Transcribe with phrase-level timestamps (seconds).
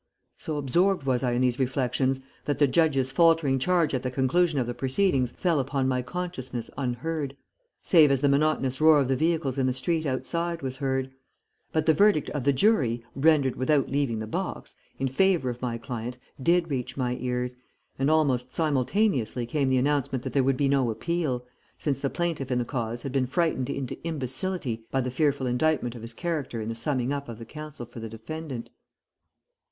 [0.39, 4.57] So absorbed was I in these reflections that the judge's faltering charge at the conclusion
[4.57, 7.37] of the proceedings fell upon my consciousness unheard,
[7.83, 11.11] save as the monotonous roar of the vehicles in the street outside was heard;
[11.71, 15.77] but the verdict of the jury, rendered without leaving the box, in favour of my
[15.77, 17.55] client did reach my ears,
[17.99, 21.45] and almost simultaneously came the announcement that there would be no appeal,
[21.77, 25.93] since the plaintiff in the cause had been frightened into imbecility by the fearful indictment
[25.93, 28.71] of his character in the summing up of the counsel for the defendant."